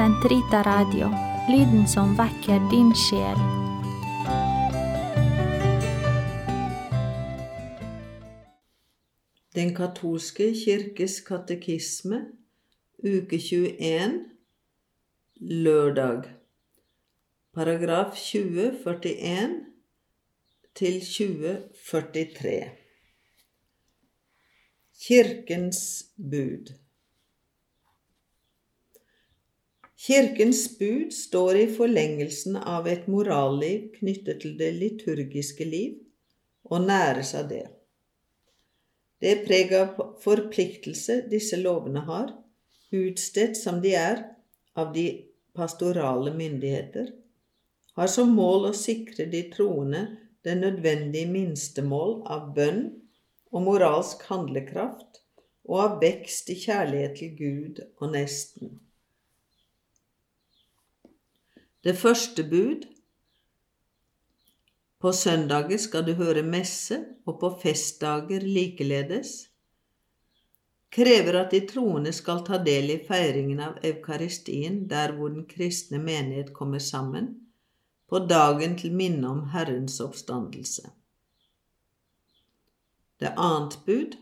[0.00, 1.10] Sentrita Radio,
[1.52, 3.40] lyden som vekker din sjel.
[9.52, 12.22] Den katolske kirkes katekisme,
[13.04, 14.16] uke 21,
[15.68, 16.32] lørdag.
[17.52, 19.64] Paragraf 2041
[20.80, 22.60] til 2043.
[25.04, 25.82] Kirkens
[26.16, 26.72] bud.
[30.00, 35.98] Kirkens bud står i forlengelsen av et moralliv knyttet til det liturgiske liv,
[36.64, 37.66] og næres av det.
[39.20, 42.32] Det preg av forpliktelse disse lovene har,
[42.96, 44.24] utstedt som de er
[44.72, 45.06] av de
[45.52, 47.12] pastorale myndigheter,
[48.00, 50.06] har som mål å sikre de troende
[50.46, 52.86] det nødvendige minstemål av bønn
[53.52, 55.26] og moralsk handlekraft
[55.68, 58.78] og av vekst i kjærlighet til Gud og nesten.
[61.84, 62.86] Det første bud
[65.00, 69.50] På søndager skal du høre messe, og på festdager likeledes
[70.90, 76.00] krever at de troende skal ta del i feiringen av eukaristien der hvor den kristne
[76.02, 77.28] menighet kommer sammen,
[78.10, 80.90] på dagen til minne om Herrens oppstandelse.
[83.20, 84.18] Det annet bud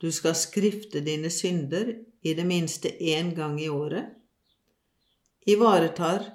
[0.00, 4.21] Du skal skrifte dine synder i det minste én gang i året.
[5.46, 6.28] Ivaretar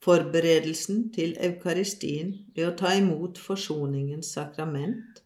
[0.00, 5.20] forberedelsen til eukaristien ved å ta imot forsoningens sakrament,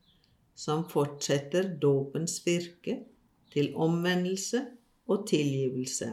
[0.55, 2.98] som fortsetter dåpens virke
[3.55, 4.64] til omvendelse
[5.11, 6.11] og tilgivelse.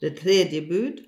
[0.00, 1.04] Det tredje bud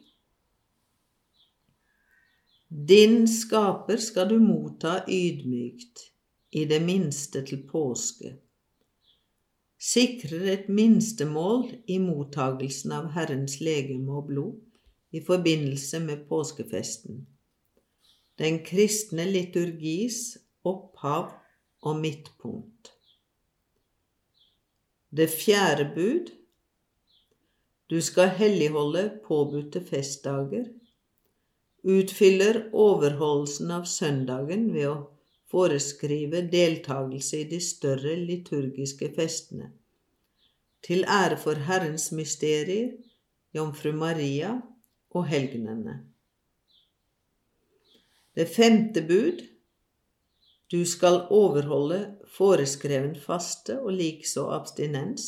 [2.89, 6.09] din skaper skal du motta ydmykt,
[6.53, 8.31] i det minste til påske.
[9.83, 14.61] Sikrer et minstemål i mottagelsen av Herrens legeme og blod
[15.11, 17.25] i forbindelse med påskefesten.
[18.39, 21.33] Den kristne liturgis opphav
[21.83, 22.93] og midtpunkt.
[25.11, 26.31] Det fjerde bud
[27.91, 30.71] Du skal helligholde påbudte festdager
[31.83, 34.97] utfyller overholdelsen av søndagen ved å
[35.53, 39.69] foreskrive deltakelse i de større liturgiske festene,
[40.83, 42.91] til ære for Herrens mysterier,
[43.55, 44.57] Jomfru Maria
[45.13, 45.99] og helgenene.
[48.35, 49.43] Det femte bud
[50.73, 55.27] Du skal overholde foreskreven faste og likså abstinens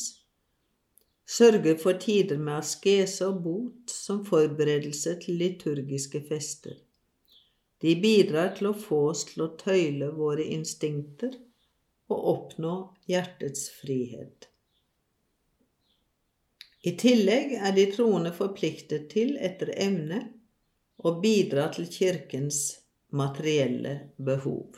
[1.25, 6.75] Sørge for tider med askese og bot som forberedelse til liturgiske fester.
[7.83, 11.35] De bidrar til å få oss til å tøyle våre instinkter
[12.11, 12.75] og oppnå
[13.09, 14.49] hjertets frihet.
[16.85, 20.21] I tillegg er de troende forpliktet til, etter evne,
[21.01, 22.59] å bidra til Kirkens
[23.09, 24.77] materielle behov.